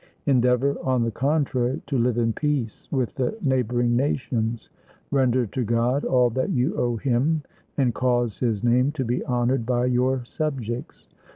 [0.25, 4.67] Endeavor, on the contrary, to live in peace with the neighboring nations;
[5.11, 7.43] render to God all that you owe him,
[7.77, 11.07] and cause his name to be honored by your subjects.